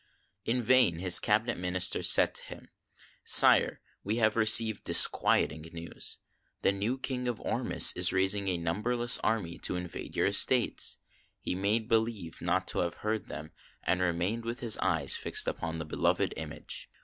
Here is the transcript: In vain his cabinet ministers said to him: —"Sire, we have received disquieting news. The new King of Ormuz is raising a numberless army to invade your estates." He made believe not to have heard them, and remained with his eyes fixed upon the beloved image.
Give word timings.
In 0.45 0.63
vain 0.63 0.97
his 0.97 1.19
cabinet 1.19 1.59
ministers 1.59 2.09
said 2.09 2.33
to 2.33 2.43
him: 2.45 2.69
—"Sire, 3.39 3.81
we 4.03 4.15
have 4.15 4.35
received 4.35 4.83
disquieting 4.83 5.61
news. 5.73 6.17
The 6.63 6.71
new 6.71 6.97
King 6.97 7.27
of 7.27 7.39
Ormuz 7.39 7.95
is 7.95 8.11
raising 8.11 8.47
a 8.47 8.57
numberless 8.57 9.19
army 9.19 9.59
to 9.59 9.75
invade 9.75 10.15
your 10.15 10.25
estates." 10.25 10.97
He 11.39 11.53
made 11.53 11.87
believe 11.87 12.41
not 12.41 12.67
to 12.69 12.79
have 12.79 12.95
heard 13.05 13.27
them, 13.27 13.51
and 13.83 14.01
remained 14.01 14.43
with 14.43 14.61
his 14.61 14.79
eyes 14.79 15.15
fixed 15.15 15.47
upon 15.47 15.77
the 15.77 15.85
beloved 15.85 16.33
image. 16.35 16.89